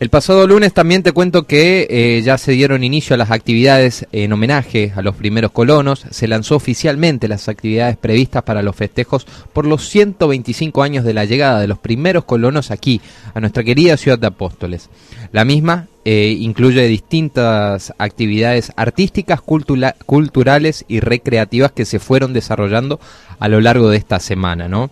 El 0.00 0.10
pasado 0.10 0.46
lunes 0.46 0.72
también 0.72 1.02
te 1.02 1.10
cuento 1.10 1.42
que 1.48 1.88
eh, 1.90 2.22
ya 2.22 2.38
se 2.38 2.52
dieron 2.52 2.84
inicio 2.84 3.14
a 3.14 3.16
las 3.16 3.32
actividades 3.32 4.06
en 4.12 4.32
homenaje 4.32 4.92
a 4.94 5.02
los 5.02 5.16
primeros 5.16 5.50
colonos. 5.50 6.04
Se 6.12 6.28
lanzó 6.28 6.54
oficialmente 6.54 7.26
las 7.26 7.48
actividades 7.48 7.96
previstas 7.96 8.44
para 8.44 8.62
los 8.62 8.76
festejos 8.76 9.26
por 9.52 9.66
los 9.66 9.88
125 9.88 10.84
años 10.84 11.04
de 11.04 11.14
la 11.14 11.24
llegada 11.24 11.60
de 11.60 11.66
los 11.66 11.80
primeros 11.80 12.22
colonos 12.24 12.70
aquí, 12.70 13.00
a 13.34 13.40
nuestra 13.40 13.64
querida 13.64 13.96
ciudad 13.96 14.20
de 14.20 14.28
Apóstoles. 14.28 14.88
La 15.32 15.44
misma 15.44 15.88
eh, 16.04 16.36
incluye 16.38 16.86
distintas 16.86 17.92
actividades 17.98 18.70
artísticas, 18.76 19.40
cultura- 19.40 19.96
culturales 20.06 20.84
y 20.86 21.00
recreativas 21.00 21.72
que 21.72 21.84
se 21.84 21.98
fueron 21.98 22.32
desarrollando 22.32 23.00
a 23.40 23.48
lo 23.48 23.60
largo 23.60 23.90
de 23.90 23.96
esta 23.96 24.20
semana, 24.20 24.68
¿no? 24.68 24.90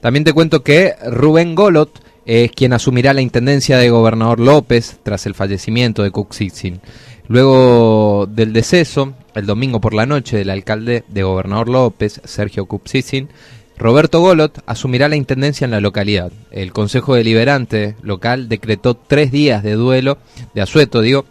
También 0.00 0.24
te 0.24 0.32
cuento 0.32 0.64
que 0.64 0.96
Rubén 1.06 1.54
Golot 1.54 2.03
es 2.26 2.50
quien 2.52 2.72
asumirá 2.72 3.12
la 3.12 3.20
intendencia 3.20 3.78
de 3.78 3.90
Gobernador 3.90 4.40
López 4.40 4.98
tras 5.02 5.26
el 5.26 5.34
fallecimiento 5.34 6.02
de 6.02 6.10
Cuxixin. 6.10 6.80
Luego 7.28 8.26
del 8.30 8.52
deceso, 8.52 9.14
el 9.34 9.46
domingo 9.46 9.80
por 9.80 9.94
la 9.94 10.06
noche, 10.06 10.36
del 10.36 10.50
alcalde 10.50 11.04
de 11.08 11.22
Gobernador 11.22 11.68
López, 11.68 12.20
Sergio 12.24 12.66
Cuxixin, 12.66 13.28
Roberto 13.76 14.20
Golot 14.20 14.62
asumirá 14.66 15.08
la 15.08 15.16
intendencia 15.16 15.64
en 15.64 15.72
la 15.72 15.80
localidad. 15.80 16.30
El 16.50 16.72
Consejo 16.72 17.14
Deliberante 17.14 17.96
local 18.02 18.48
decretó 18.48 18.94
tres 18.94 19.32
días 19.32 19.62
de 19.62 19.72
duelo, 19.72 20.18
de 20.54 20.62
asueto, 20.62 21.00
digo, 21.00 21.24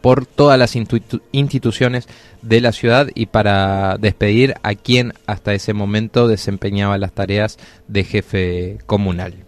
por 0.00 0.26
todas 0.26 0.58
las 0.58 0.76
institu- 0.76 1.20
instituciones 1.32 2.06
de 2.42 2.60
la 2.60 2.70
ciudad 2.70 3.08
y 3.14 3.26
para 3.26 3.96
despedir 3.98 4.54
a 4.62 4.76
quien 4.76 5.14
hasta 5.26 5.54
ese 5.54 5.72
momento 5.72 6.28
desempeñaba 6.28 6.96
las 6.98 7.12
tareas 7.12 7.58
de 7.88 8.04
jefe 8.04 8.78
comunal. 8.86 9.47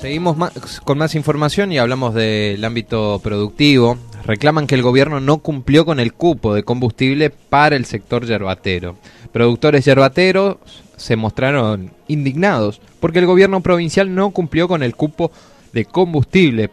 Seguimos 0.00 0.36
más- 0.36 0.80
con 0.80 0.98
más 0.98 1.14
información 1.14 1.70
y 1.70 1.78
hablamos 1.78 2.14
del 2.14 2.64
ámbito 2.64 3.20
productivo. 3.22 3.96
Reclaman 4.24 4.66
que 4.66 4.74
el 4.74 4.82
gobierno 4.82 5.20
no 5.20 5.38
cumplió 5.38 5.84
con 5.84 6.00
el 6.00 6.12
cupo 6.12 6.54
de 6.54 6.64
combustible 6.64 7.30
para 7.30 7.76
el 7.76 7.84
sector 7.84 8.26
yerbatero. 8.26 8.96
Productores 9.32 9.84
yerbateros 9.84 10.56
se 10.96 11.16
mostraron 11.16 11.92
indignados 12.08 12.80
porque 13.00 13.20
el 13.20 13.26
gobierno 13.26 13.60
provincial 13.60 14.14
no 14.14 14.30
cumplió 14.30 14.68
con 14.68 14.82
el 14.82 14.94
cupo 14.96 15.30
de 15.72 15.84
combustible 15.84 16.70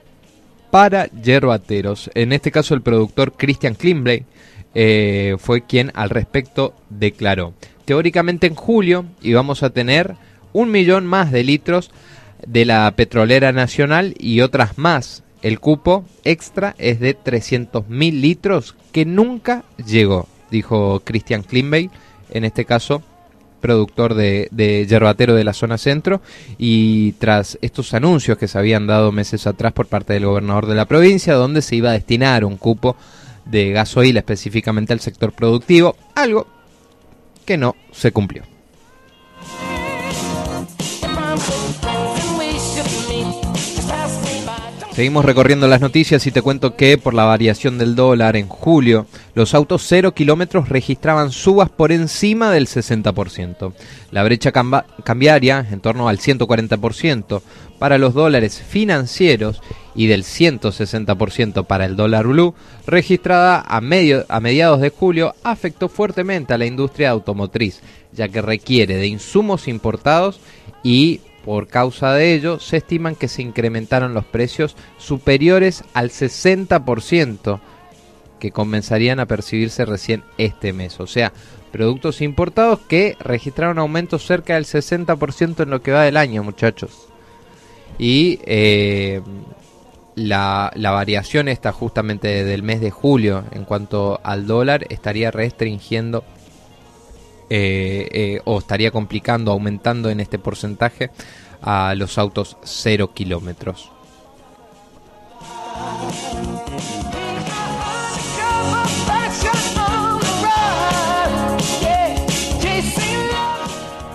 para 0.72 1.06
yerbateros. 1.08 2.10
En 2.16 2.34
este 2.34 2.52
caso 2.52 2.74
el 2.74 2.82
productor 2.82 3.34
Christian 3.34 3.76
Klimbley 3.76 4.26
eh, 4.76 5.36
fue 5.40 5.66
quien 5.66 5.92
al 5.96 6.10
respecto 6.10 6.74
declaró. 6.90 7.54
Teóricamente 7.86 8.48
en 8.48 8.56
julio 8.56 9.06
íbamos 9.22 9.64
a 9.64 9.72
tener 9.72 10.16
un 10.54 10.72
millón 10.72 11.06
más 11.06 11.32
de 11.32 11.44
litros 11.44 11.92
de 12.46 12.66
la 12.66 12.90
petrolera 12.96 13.52
nacional 13.52 14.16
y 14.20 14.42
otras 14.42 14.78
más. 14.78 15.24
El 15.42 15.60
cupo 15.60 16.06
extra 16.24 16.76
es 16.78 17.00
de 17.00 17.18
300.000 17.18 18.22
litros 18.22 18.76
que 18.92 19.06
nunca 19.06 19.64
llegó, 19.84 20.28
dijo 20.52 21.02
Christian 21.04 21.44
Klimby, 21.44 21.90
en 22.32 22.46
este 22.46 22.66
caso 22.66 23.02
productor 23.62 24.14
de, 24.14 24.48
de 24.52 24.86
yerbatero 24.88 25.36
de 25.36 25.44
la 25.44 25.54
zona 25.54 25.78
centro 25.78 26.22
y 26.58 27.14
tras 27.14 27.58
estos 27.62 27.94
anuncios 27.94 28.38
que 28.38 28.48
se 28.48 28.58
habían 28.58 28.88
dado 28.88 29.12
meses 29.12 29.48
atrás 29.48 29.74
por 29.74 29.88
parte 29.88 30.14
del 30.14 30.26
gobernador 30.26 30.66
de 30.66 30.76
la 30.76 30.86
provincia 30.86 31.34
donde 31.34 31.62
se 31.62 31.76
iba 31.76 31.90
a 31.90 31.94
destinar 31.94 32.46
un 32.46 32.56
cupo 32.56 32.96
de 33.50 33.72
gasoil 33.72 34.18
específicamente 34.18 34.94
al 34.94 35.00
sector 35.00 35.32
productivo, 35.34 35.96
algo 36.16 36.48
que 37.46 37.58
no 37.58 37.76
se 37.92 38.12
cumplió. 38.12 38.44
Seguimos 45.00 45.24
recorriendo 45.24 45.66
las 45.70 45.80
noticias 45.80 46.28
y 46.28 46.32
te 46.32 46.42
cuento 46.42 46.76
que 46.76 46.98
por 46.98 47.14
la 47.14 47.24
variación 47.24 47.78
del 47.78 47.96
dólar 47.96 48.36
en 48.36 48.50
julio, 48.50 49.08
los 49.34 49.54
autos 49.54 49.86
cero 49.88 50.14
kilómetros 50.14 50.68
registraban 50.68 51.32
subas 51.32 51.70
por 51.70 51.94
encima 51.94 52.52
del 52.52 52.68
60%. 52.68 53.72
La 54.12 54.26
brecha 54.26 54.52
cambiaria, 54.52 55.66
en 55.72 55.80
torno 55.80 56.10
al 56.10 56.18
140%, 56.18 57.42
para 57.80 57.98
los 57.98 58.14
dólares 58.14 58.62
financieros 58.62 59.62
y 59.96 60.08
del 60.08 60.26
160% 60.26 61.66
para 61.66 61.86
el 61.86 61.96
dólar 61.96 62.28
blue, 62.28 62.54
registrada 62.86 63.62
a, 63.66 63.80
medio, 63.80 64.26
a 64.28 64.42
mediados 64.42 64.82
de 64.82 64.90
julio, 64.90 65.34
afectó 65.44 65.88
fuertemente 65.88 66.54
a 66.54 66.58
la 66.58 66.66
industria 66.66 67.12
automotriz, 67.12 67.80
ya 68.12 68.28
que 68.28 68.42
requiere 68.42 68.98
de 68.98 69.08
insumos 69.08 69.70
importados 69.70 70.42
y 70.84 71.22
por 71.46 71.68
causa 71.68 72.14
de 72.14 72.34
ello, 72.34 72.60
se 72.60 72.78
estiman 72.78 73.16
que 73.16 73.28
se 73.28 73.42
incrementaron 73.42 74.14
los 74.14 74.26
precios 74.26 74.76
superiores 74.98 75.84
al 75.94 76.10
60% 76.10 77.60
que 78.40 78.52
comenzarían 78.52 79.20
a 79.20 79.26
percibirse 79.26 79.86
recién 79.86 80.24
este 80.38 80.74
mes. 80.74 81.00
O 81.00 81.08
sea, 81.08 81.34
productos 81.72 82.22
importados 82.22 82.80
que 82.80 83.16
registraron 83.20 83.80
aumentos 83.80 84.26
cerca 84.26 84.56
del 84.56 84.66
60% 84.66 85.64
en 85.64 85.70
lo 85.70 85.82
que 85.82 85.92
va 85.92 86.04
del 86.04 86.18
año, 86.18 86.44
muchachos. 86.44 87.08
Y 87.98 88.40
eh, 88.46 89.22
la, 90.16 90.72
variación 90.76 91.48
esta 91.48 91.72
justamente 91.72 92.44
del 92.44 92.64
mes 92.64 92.82
de 92.82 92.92
julio 92.92 93.44
en 93.52 93.66
cuanto 93.66 94.20
al 94.24 94.48
dólar 94.48 94.86
estaría 94.90 95.32
restringiendo 95.32 96.24
eh, 97.50 98.08
eh, 98.12 98.42
o 98.46 98.60
estaría 98.60 98.92
complicando, 98.92 99.52
aumentando 99.52 100.10
en 100.10 100.20
este 100.20 100.40
porcentaje 100.40 101.10
a 101.62 101.94
los 101.96 102.18
autos 102.18 102.58
0 102.64 103.12
kilómetros. 103.14 103.92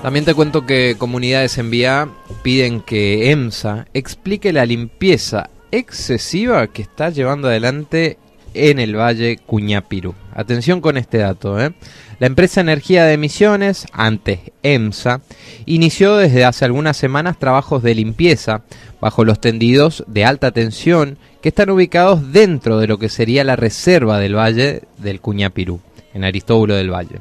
También 0.03 0.27
te 0.27 0.35
cuento 0.35 0.67
que 0.67 0.97
comunidades 0.99 1.57
en 1.57 1.71
Vía 1.71 2.11
piden 2.43 2.83
que 2.83 3.31
EMSA 3.31 3.87
explique 3.95 4.53
la 4.53 4.67
limpieza 4.67 5.49
excesiva 5.71 6.67
que 6.67 6.83
está 6.83 7.09
llevando 7.09 7.49
adelante 7.49 8.19
en 8.55 8.79
el 8.79 8.97
Valle 8.97 9.39
Cuñapirú. 9.39 10.15
Atención 10.33 10.81
con 10.81 10.97
este 10.97 11.19
dato. 11.19 11.61
¿eh? 11.61 11.73
La 12.19 12.27
empresa 12.27 12.61
Energía 12.61 13.05
de 13.05 13.15
Emisiones, 13.15 13.87
antes 13.93 14.41
EMSA, 14.63 15.21
inició 15.67 16.17
desde 16.17 16.45
hace 16.45 16.65
algunas 16.65 16.97
semanas 16.97 17.39
trabajos 17.39 17.83
de 17.83 17.95
limpieza 17.95 18.63
bajo 19.01 19.25
los 19.25 19.41
tendidos 19.41 20.05
de 20.07 20.25
alta 20.25 20.53
tensión 20.53 21.19
que 21.43 21.51
están 21.51 21.71
ubicados 21.71 22.33
dentro 22.33 22.79
de 22.79 22.87
lo 22.87 22.99
que 22.99 23.09
sería 23.09 23.45
la 23.45 23.57
reserva 23.57 24.19
del 24.19 24.37
Valle 24.37 24.83
del 24.99 25.21
Cuñapirú, 25.21 25.81
en 26.15 26.25
Aristóbulo 26.25 26.75
del 26.75 26.91
Valle. 26.91 27.21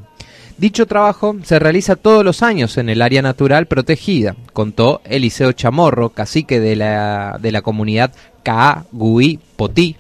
Dicho 0.58 0.86
trabajo 0.86 1.36
se 1.44 1.58
realiza 1.58 1.96
todos 1.96 2.24
los 2.24 2.44
años 2.44 2.78
en 2.78 2.88
el 2.88 3.02
área 3.02 3.22
natural 3.22 3.66
protegida, 3.66 4.36
contó 4.54 5.02
Eliseo 5.04 5.52
Chamorro, 5.52 6.10
cacique 6.10 6.60
de 6.60 6.76
la, 6.76 7.40
de 7.42 7.52
la 7.52 7.64
comunidad 7.64 8.14
Caagui 8.44 9.40
Potí, 9.56 9.98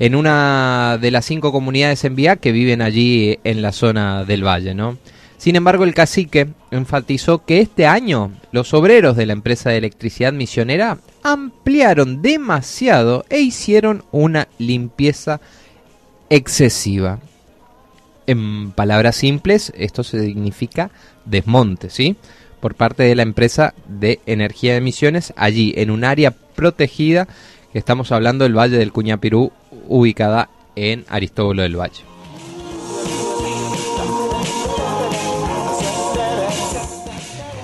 en 0.00 0.14
una 0.14 0.98
de 0.98 1.10
las 1.10 1.26
cinco 1.26 1.52
comunidades 1.52 2.04
en 2.04 2.16
Vía 2.16 2.36
que 2.36 2.52
viven 2.52 2.80
allí 2.80 3.38
en 3.44 3.60
la 3.60 3.70
zona 3.70 4.24
del 4.24 4.44
valle, 4.44 4.74
¿no? 4.74 4.96
Sin 5.36 5.56
embargo, 5.56 5.84
el 5.84 5.94
cacique 5.94 6.48
enfatizó 6.70 7.44
que 7.44 7.60
este 7.60 7.86
año 7.86 8.32
los 8.50 8.72
obreros 8.72 9.14
de 9.16 9.26
la 9.26 9.34
empresa 9.34 9.70
de 9.70 9.76
electricidad 9.76 10.32
misionera 10.32 10.98
ampliaron 11.22 12.22
demasiado 12.22 13.26
e 13.28 13.40
hicieron 13.40 14.02
una 14.10 14.48
limpieza 14.58 15.42
excesiva. 16.30 17.20
En 18.26 18.72
palabras 18.72 19.16
simples, 19.16 19.70
esto 19.76 20.02
significa 20.02 20.90
desmonte, 21.26 21.90
¿sí? 21.90 22.16
Por 22.60 22.74
parte 22.74 23.02
de 23.02 23.16
la 23.16 23.22
empresa 23.22 23.74
de 23.86 24.20
energía 24.24 24.72
de 24.72 24.78
emisiones 24.78 25.34
allí 25.36 25.74
en 25.76 25.90
un 25.90 26.04
área 26.04 26.30
protegida 26.30 27.28
que 27.72 27.78
estamos 27.78 28.12
hablando 28.12 28.44
del 28.44 28.56
Valle 28.56 28.78
del 28.78 28.92
Cuñapirú 28.92 29.52
ubicada 29.90 30.48
en 30.76 31.04
Aristóbulo 31.08 31.62
del 31.62 31.78
Valle. 31.78 32.04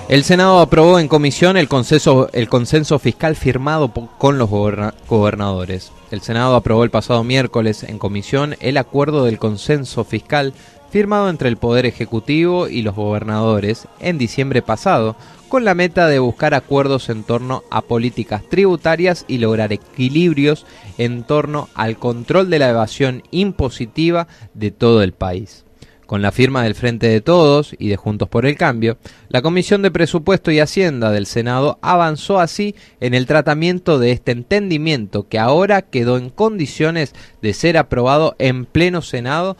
El 0.08 0.22
Senado 0.22 0.60
aprobó 0.60 1.00
en 1.00 1.08
comisión 1.08 1.56
el 1.56 1.66
consenso, 1.66 2.28
el 2.32 2.48
consenso 2.48 2.98
fiscal 2.98 3.34
firmado 3.34 3.90
con 4.18 4.38
los 4.38 4.48
gobernadores. 4.50 5.90
El 6.12 6.20
Senado 6.20 6.54
aprobó 6.54 6.84
el 6.84 6.90
pasado 6.90 7.24
miércoles 7.24 7.82
en 7.82 7.98
comisión 7.98 8.54
el 8.60 8.76
acuerdo 8.76 9.24
del 9.24 9.38
consenso 9.38 10.04
fiscal 10.04 10.52
firmado 10.90 11.28
entre 11.28 11.48
el 11.48 11.56
Poder 11.56 11.86
Ejecutivo 11.86 12.68
y 12.68 12.82
los 12.82 12.94
gobernadores 12.94 13.88
en 13.98 14.16
diciembre 14.16 14.62
pasado, 14.62 15.16
con 15.48 15.64
la 15.64 15.74
meta 15.74 16.08
de 16.08 16.18
buscar 16.18 16.54
acuerdos 16.54 17.08
en 17.08 17.22
torno 17.22 17.62
a 17.70 17.82
políticas 17.82 18.42
tributarias 18.48 19.24
y 19.28 19.38
lograr 19.38 19.72
equilibrios 19.72 20.66
en 20.98 21.24
torno 21.24 21.68
al 21.74 21.98
control 21.98 22.50
de 22.50 22.58
la 22.58 22.70
evasión 22.70 23.22
impositiva 23.30 24.28
de 24.54 24.70
todo 24.70 25.02
el 25.02 25.12
país. 25.12 25.64
Con 26.06 26.22
la 26.22 26.30
firma 26.30 26.62
del 26.62 26.76
Frente 26.76 27.08
de 27.08 27.20
Todos 27.20 27.74
y 27.78 27.88
de 27.88 27.96
Juntos 27.96 28.28
por 28.28 28.46
el 28.46 28.56
Cambio, 28.56 28.96
la 29.28 29.42
Comisión 29.42 29.82
de 29.82 29.90
Presupuesto 29.90 30.52
y 30.52 30.60
Hacienda 30.60 31.10
del 31.10 31.26
Senado 31.26 31.80
avanzó 31.82 32.38
así 32.38 32.76
en 33.00 33.12
el 33.12 33.26
tratamiento 33.26 33.98
de 33.98 34.12
este 34.12 34.30
entendimiento 34.30 35.28
que 35.28 35.40
ahora 35.40 35.82
quedó 35.82 36.16
en 36.16 36.30
condiciones 36.30 37.12
de 37.42 37.54
ser 37.54 37.76
aprobado 37.76 38.36
en 38.38 38.66
pleno 38.66 39.02
Senado 39.02 39.56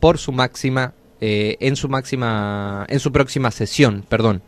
por 0.00 0.18
su 0.18 0.32
máxima 0.32 0.94
eh, 1.20 1.56
en 1.60 1.76
su 1.76 1.88
máxima 1.88 2.86
en 2.88 3.00
su 3.00 3.12
próxima 3.12 3.50
sesión, 3.50 4.04
perdón. 4.08 4.42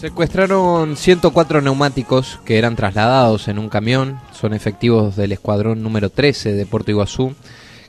Secuestraron 0.00 0.96
104 0.96 1.60
neumáticos 1.60 2.40
que 2.44 2.58
eran 2.58 2.74
trasladados 2.74 3.48
en 3.48 3.58
un 3.58 3.68
camión. 3.68 4.18
Son 4.32 4.54
efectivos 4.54 5.14
del 5.16 5.32
escuadrón 5.32 5.82
número 5.82 6.08
13 6.08 6.52
de 6.52 6.66
Puerto 6.66 6.90
Iguazú 6.90 7.34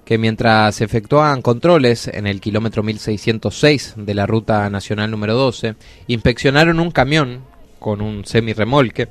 que 0.04 0.18
mientras 0.18 0.82
efectuaban 0.82 1.42
controles 1.42 2.08
en 2.08 2.28
el 2.28 2.42
kilómetro 2.42 2.84
1606 2.84 3.94
de 3.96 4.14
la 4.14 4.26
ruta 4.26 4.70
nacional 4.70 5.10
número 5.10 5.36
12, 5.36 5.76
inspeccionaron 6.08 6.82
un 6.82 6.92
camión 6.92 7.44
con 7.80 8.02
un 8.02 8.26
semirremolque. 8.26 9.08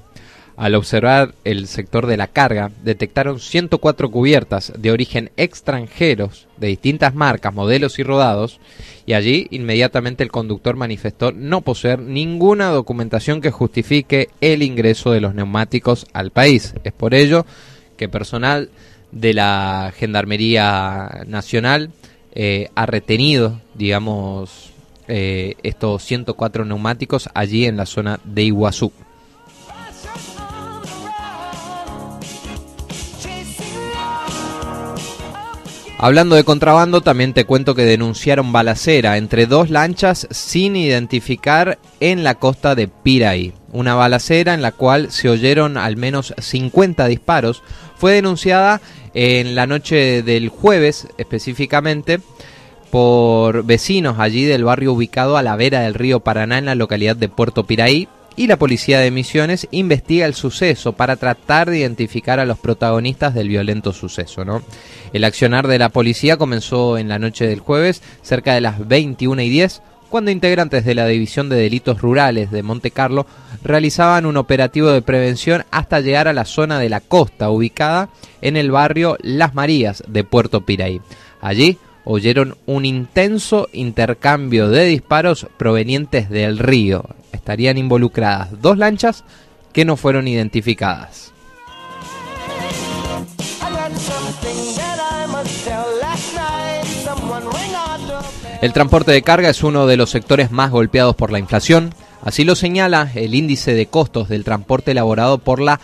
Al 0.61 0.75
observar 0.75 1.33
el 1.45 1.67
sector 1.69 2.07
de 2.07 2.19
la 2.19 2.27
carga, 2.27 2.71
detectaron 2.85 3.41
104 3.41 4.11
cubiertas 4.11 4.75
de 4.77 4.93
origen 4.93 5.31
extranjeros 5.39 6.49
de 6.59 6.67
distintas 6.67 7.15
marcas, 7.15 7.55
modelos 7.55 7.99
y 7.99 8.03
rodados, 8.03 8.61
y 9.07 9.15
allí 9.15 9.47
inmediatamente 9.53 10.23
el 10.23 10.31
conductor 10.31 10.77
manifestó 10.77 11.33
no 11.33 11.63
poseer 11.63 12.01
ninguna 12.01 12.69
documentación 12.69 13.41
que 13.41 13.51
justifique 13.51 14.29
el 14.43 14.63
ingreso 14.63 15.13
de 15.13 15.23
los 15.23 15.35
neumáticos 15.35 16.07
al 16.13 16.31
país. 16.31 16.75
Es 16.85 16.93
por 16.93 17.15
ello 17.15 17.47
que 17.97 18.11
personal 18.11 18.69
de 19.13 19.33
la 19.33 19.95
Gendarmería 19.97 21.23
Nacional 21.27 21.91
eh, 22.35 22.69
ha 22.75 22.85
retenido, 22.85 23.63
digamos, 23.73 24.73
eh, 25.09 25.55
estos 25.63 26.03
104 26.03 26.67
neumáticos 26.67 27.31
allí 27.33 27.65
en 27.65 27.79
la 27.79 27.87
zona 27.87 28.21
de 28.25 28.43
Iguazú. 28.43 28.93
Hablando 36.03 36.35
de 36.35 36.45
contrabando, 36.45 37.03
también 37.03 37.35
te 37.35 37.45
cuento 37.45 37.75
que 37.75 37.85
denunciaron 37.85 38.53
balacera 38.53 39.19
entre 39.19 39.45
dos 39.45 39.69
lanchas 39.69 40.27
sin 40.31 40.75
identificar 40.75 41.79
en 42.01 42.25
la 42.25 42.37
costa 42.37 42.75
de 42.75 42.89
Piraí. 42.89 43.53
Una 43.71 43.95
balacera 43.95 44.55
en 44.55 44.63
la 44.63 44.73
cual 44.73 45.11
se 45.11 45.29
oyeron 45.29 45.77
al 45.77 45.99
menos 45.99 46.33
50 46.39 47.07
disparos 47.07 47.63
fue 47.97 48.13
denunciada 48.13 48.81
en 49.13 49.55
la 49.55 49.67
noche 49.67 50.23
del 50.23 50.49
jueves 50.49 51.07
específicamente 51.19 52.21
por 52.91 53.63
vecinos 53.65 54.19
allí 54.21 54.47
del 54.47 54.65
barrio 54.65 54.95
ubicado 54.95 55.37
a 55.37 55.43
la 55.43 55.55
vera 55.55 55.81
del 55.81 55.93
río 55.93 56.21
Paraná 56.21 56.57
en 56.57 56.65
la 56.65 56.77
localidad 56.77 57.15
de 57.15 57.29
Puerto 57.29 57.65
Piraí 57.65 58.09
y 58.37 58.47
la 58.47 58.59
policía 58.59 59.01
de 59.01 59.11
Misiones 59.11 59.69
investiga 59.71 60.27
el 60.27 60.35
suceso 60.35 60.93
para 60.93 61.17
tratar 61.17 61.71
de 61.71 61.79
identificar 61.79 62.41
a 62.41 62.45
los 62.45 62.59
protagonistas 62.59 63.35
del 63.35 63.49
violento 63.49 63.93
suceso. 63.93 64.45
¿no? 64.45 64.63
El 65.13 65.25
accionar 65.25 65.67
de 65.67 65.79
la 65.79 65.89
policía 65.89 66.37
comenzó 66.37 66.99
en 66.99 67.09
la 67.09 67.19
noche 67.19 67.47
del 67.47 67.61
jueves 67.61 68.03
cerca 68.23 68.55
de 68.55 68.61
las 68.61 68.87
21 68.87 69.43
y 69.43 69.49
10 69.49 69.83
cuando 70.11 70.33
integrantes 70.33 70.85
de 70.85 70.95
la 70.95 71.07
División 71.07 71.49
de 71.49 71.57
Delitos 71.57 72.01
Rurales 72.01 72.51
de 72.51 72.65
Monte 72.65 72.91
Carlo 72.91 73.27
realizaban 73.63 74.27
un 74.27 74.37
operativo 74.37 74.89
de 74.91 75.03
prevención 75.03 75.65
hasta 75.71 76.01
llegar 76.01 76.27
a 76.27 76.33
la 76.33 76.45
zona 76.45 76.81
de 76.81 76.89
la 76.89 77.01
costa 77.01 77.51
ubicada 77.51 78.11
en 78.43 78.57
el 78.57 78.73
barrio 78.73 79.17
Las 79.21 79.55
Marías 79.55 80.03
de 80.09 80.25
Puerto 80.25 80.63
Piraí. 80.63 81.01
Allí 81.41 81.79
oyeron 82.05 82.57
un 82.67 82.85
intenso 82.85 83.69
intercambio 83.73 84.69
de 84.69 84.85
disparos 84.85 85.47
provenientes 85.57 86.29
del 86.29 86.59
río. 86.59 87.05
Estarían 87.33 87.79
involucradas 87.79 88.61
dos 88.61 88.79
lanchas 88.79 89.25
que 89.73 89.85
no 89.85 89.97
fueron 89.97 90.29
identificadas. 90.29 91.33
El 98.61 98.75
transporte 98.75 99.11
de 99.11 99.23
carga 99.23 99.49
es 99.49 99.63
uno 99.63 99.87
de 99.87 99.97
los 99.97 100.11
sectores 100.11 100.51
más 100.51 100.71
golpeados 100.71 101.17
por 101.17 101.33
la 101.33 101.39
inflación. 101.39 101.95
Así 102.23 102.45
lo 102.45 102.55
señala 102.55 103.11
el 103.15 103.35
índice 103.35 103.73
de 103.73 103.87
costos 103.87 104.29
del 104.29 104.45
transporte 104.45 104.91
elaborado 104.91 105.39
por 105.39 105.61
la 105.61 105.81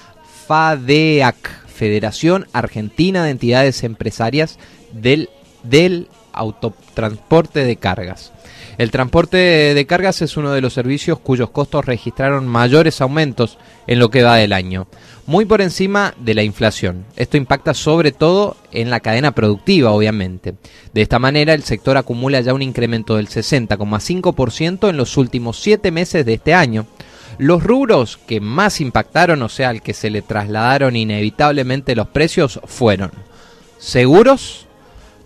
FADEAC, 0.46 1.66
Federación 1.66 2.46
Argentina 2.52 3.24
de 3.24 3.30
Entidades 3.30 3.82
Empresarias 3.82 4.58
del, 4.92 5.30
del 5.62 6.08
Autotransporte 6.32 7.64
de 7.64 7.76
Cargas. 7.76 8.32
El 8.78 8.90
transporte 8.90 9.38
de 9.38 9.86
cargas 9.86 10.20
es 10.20 10.36
uno 10.36 10.52
de 10.52 10.60
los 10.60 10.74
servicios 10.74 11.18
cuyos 11.18 11.48
costos 11.48 11.86
registraron 11.86 12.46
mayores 12.46 13.00
aumentos 13.00 13.56
en 13.86 13.98
lo 13.98 14.10
que 14.10 14.22
va 14.22 14.36
del 14.36 14.52
año, 14.52 14.86
muy 15.26 15.46
por 15.46 15.62
encima 15.62 16.12
de 16.18 16.34
la 16.34 16.42
inflación. 16.42 17.06
Esto 17.16 17.38
impacta 17.38 17.72
sobre 17.72 18.12
todo 18.12 18.58
en 18.72 18.90
la 18.90 19.00
cadena 19.00 19.32
productiva, 19.32 19.92
obviamente. 19.92 20.56
De 20.92 21.00
esta 21.00 21.18
manera, 21.18 21.54
el 21.54 21.62
sector 21.62 21.96
acumula 21.96 22.42
ya 22.42 22.52
un 22.52 22.60
incremento 22.60 23.16
del 23.16 23.28
60,5% 23.28 24.90
en 24.90 24.96
los 24.98 25.16
últimos 25.16 25.58
siete 25.58 25.90
meses 25.90 26.26
de 26.26 26.34
este 26.34 26.52
año. 26.52 26.86
Los 27.38 27.62
rubros 27.62 28.18
que 28.18 28.40
más 28.40 28.82
impactaron, 28.82 29.42
o 29.42 29.48
sea, 29.48 29.70
al 29.70 29.80
que 29.80 29.94
se 29.94 30.10
le 30.10 30.20
trasladaron 30.20 30.96
inevitablemente 30.96 31.96
los 31.96 32.08
precios, 32.08 32.60
fueron 32.66 33.10
seguros, 33.78 34.66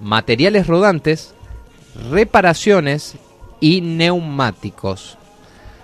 materiales 0.00 0.68
rodantes, 0.68 1.34
reparaciones 2.10 3.16
y 3.60 3.80
neumáticos. 3.82 5.18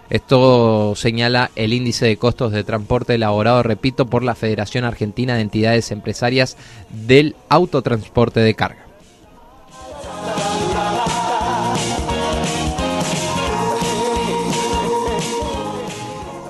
Esto 0.09 0.95
señala 0.95 1.51
el 1.57 1.73
índice 1.73 2.07
de 2.07 2.17
costos 2.17 2.53
de 2.53 2.65
transporte 2.65 3.15
elaborado, 3.15 3.63
repito, 3.63 4.07
por 4.07 4.23
la 4.23 4.37
Federación 4.37 4.85
Argentina 4.85 5.35
de 5.35 5.43
Entidades 5.43 5.91
Empresarias 5.91 6.57
del 6.91 7.35
Autotransporte 7.49 8.41
de 8.41 8.55
Carga. 8.55 8.87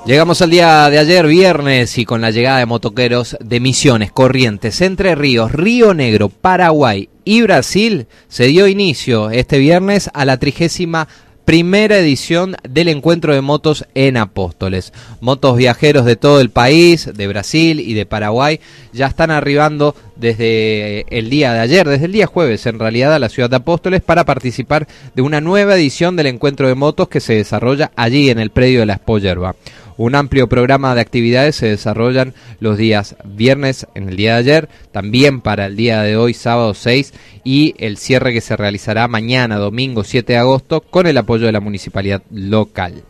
Llegamos 0.06 0.40
al 0.40 0.50
día 0.50 0.88
de 0.88 1.00
ayer, 1.00 1.26
viernes, 1.26 1.98
y 1.98 2.04
con 2.04 2.20
la 2.20 2.30
llegada 2.30 2.60
de 2.60 2.66
motoqueros 2.66 3.36
de 3.40 3.58
Misiones, 3.58 4.12
Corrientes, 4.12 4.80
Entre 4.80 5.16
Ríos, 5.16 5.50
Río 5.50 5.94
Negro, 5.94 6.28
Paraguay 6.28 7.08
y 7.24 7.42
Brasil, 7.42 8.06
se 8.28 8.44
dio 8.44 8.68
inicio 8.68 9.30
este 9.30 9.58
viernes 9.58 10.08
a 10.14 10.24
la 10.24 10.36
trigésima 10.36 11.08
primera 11.44 11.98
edición 11.98 12.54
del 12.68 12.86
encuentro 12.86 13.34
de 13.34 13.40
motos 13.40 13.84
en 13.94 14.16
Apóstoles. 14.16 14.92
Motos 15.20 15.56
viajeros 15.56 16.04
de 16.04 16.14
todo 16.14 16.40
el 16.40 16.50
país, 16.50 17.10
de 17.12 17.26
Brasil 17.26 17.80
y 17.80 17.94
de 17.94 18.06
Paraguay, 18.06 18.60
ya 18.92 19.08
están 19.08 19.32
arribando 19.32 19.96
desde 20.14 21.04
el 21.08 21.30
día 21.30 21.52
de 21.52 21.58
ayer, 21.58 21.88
desde 21.88 22.04
el 22.04 22.12
día 22.12 22.28
jueves 22.28 22.64
en 22.66 22.78
realidad, 22.78 23.12
a 23.12 23.18
la 23.18 23.28
ciudad 23.28 23.50
de 23.50 23.56
Apóstoles 23.56 24.02
para 24.02 24.24
participar 24.24 24.86
de 25.16 25.22
una 25.22 25.40
nueva 25.40 25.74
edición 25.74 26.14
del 26.14 26.26
encuentro 26.26 26.68
de 26.68 26.76
motos 26.76 27.08
que 27.08 27.18
se 27.18 27.34
desarrolla 27.34 27.90
allí 27.96 28.30
en 28.30 28.38
el 28.38 28.50
predio 28.50 28.78
de 28.80 28.86
la 28.86 28.94
Espollerba. 28.94 29.56
Un 29.98 30.14
amplio 30.14 30.46
programa 30.46 30.94
de 30.94 31.00
actividades 31.00 31.56
se 31.56 31.68
desarrollan 31.68 32.35
los 32.61 32.76
días 32.76 33.16
viernes 33.24 33.87
en 33.94 34.11
el 34.11 34.16
día 34.16 34.35
de 34.35 34.38
ayer, 34.38 34.68
también 34.92 35.40
para 35.40 35.66
el 35.66 35.76
día 35.76 36.02
de 36.02 36.16
hoy, 36.18 36.35
sábado 36.35 36.74
6, 36.74 37.14
y 37.44 37.74
el 37.78 37.96
cierre 37.96 38.35
que 38.35 38.42
se 38.42 38.56
realizará 38.56 39.09
mañana, 39.09 39.56
domingo 39.56 40.04
7 40.04 40.35
de 40.35 40.38
agosto, 40.38 40.82
con 40.82 41.06
el 41.06 41.16
apoyo 41.16 41.46
de 41.46 41.52
la 41.52 41.61
municipalidad 41.61 42.22
local. 42.30 43.04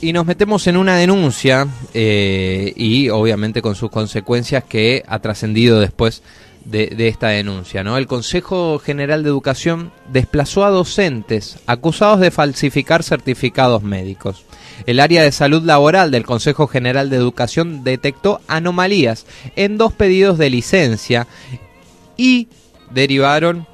Y 0.00 0.12
nos 0.12 0.26
metemos 0.26 0.66
en 0.68 0.76
una 0.76 0.96
denuncia 0.96 1.66
eh, 1.92 2.72
y 2.76 3.10
obviamente 3.10 3.60
con 3.60 3.74
sus 3.74 3.90
consecuencias 3.90 4.64
que 4.64 5.02
ha 5.06 5.18
trascendido 5.18 5.80
después 5.80 6.22
de, 6.70 7.08
esta 7.08 7.28
denuncia. 7.28 7.82
¿no? 7.82 7.96
El 7.96 8.06
Consejo 8.06 8.78
General 8.78 9.22
de 9.22 9.28
Educación 9.28 9.90
desplazó 10.12 10.64
a 10.64 10.70
docentes 10.70 11.58
acusados 11.66 12.20
de 12.20 12.30
falsificar 12.30 13.02
certificados 13.02 13.82
médicos. 13.82 14.44
El 14.86 15.00
área 15.00 15.22
de 15.22 15.32
salud 15.32 15.62
laboral 15.62 16.10
del 16.10 16.24
Consejo 16.24 16.66
General 16.66 17.10
de 17.10 17.16
Educación 17.16 17.84
detectó 17.84 18.40
anomalías 18.46 19.26
en 19.56 19.78
dos 19.78 19.92
pedidos 19.92 20.38
de 20.38 20.50
licencia 20.50 21.26
y 22.16 22.48
derivaron 22.90 23.66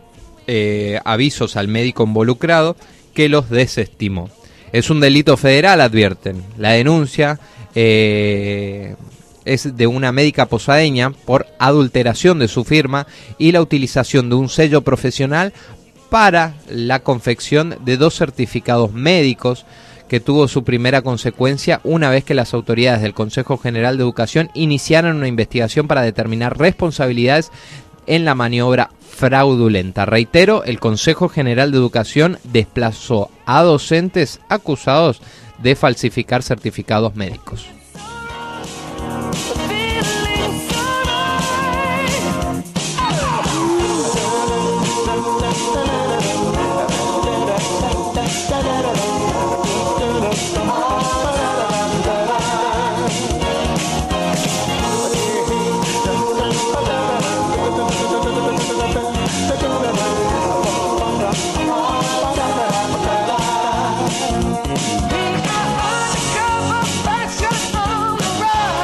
eh, 0.47 1.01
avisos 1.05 1.57
al 1.57 1.69
médico 1.69 2.05
involucrado 2.05 2.77
que 3.13 3.29
los 3.29 3.51
desestimó. 3.51 4.31
Es 4.73 4.91
un 4.91 5.01
delito 5.01 5.37
federal, 5.37 5.81
advierten. 5.81 6.43
La 6.59 6.71
denuncia 6.71 7.39
eh, 7.75 8.97
es 9.45 9.77
de 9.77 9.87
una 9.87 10.13
médica 10.13 10.47
posadeña 10.47 11.11
por 11.11 11.47
adulteración 11.59 12.39
de 12.39 12.49
su 12.49 12.65
firma 12.65 13.07
y 13.39 13.53
la 13.53 13.61
utilización 13.61 14.29
de 14.29 14.37
un 14.37 14.49
sello 14.49 14.83
profesional 14.83 15.53
para 16.11 16.55
la 16.69 17.01
confección 17.01 17.77
de 17.85 17.97
dos 17.97 18.15
certificados 18.15 18.93
médicos 18.93 19.67
que 20.09 20.21
tuvo 20.21 20.49
su 20.49 20.65
primera 20.65 21.03
consecuencia 21.03 21.81
una 21.83 22.11
vez 22.11 22.25
que 22.25 22.35
las 22.35 22.55
autoridades 22.55 23.03
del 23.03 23.15
Consejo 23.15 23.59
General 23.59 23.97
de 23.97 24.03
Educación 24.03 24.51
iniciaron 24.55 25.17
una 25.17 25.29
investigación 25.29 25.89
para 25.89 26.03
determinar 26.03 26.59
responsabilidades 26.59 27.51
en 28.07 28.25
la 28.25 28.35
maniobra 28.35 28.91
fraudulenta. 29.11 30.05
Reitero, 30.07 30.65
el 30.65 30.79
Consejo 30.79 31.29
General 31.29 31.71
de 31.71 31.79
Educación 31.79 32.39
desplazó 32.45 33.31
a 33.47 33.63
docentes 33.63 34.41
acusados 34.49 35.23
de 35.63 35.75
falsificar 35.75 36.43
certificados 36.43 37.15
médicos. 37.17 37.67